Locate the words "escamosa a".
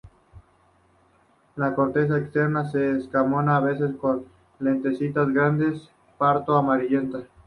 2.73-3.59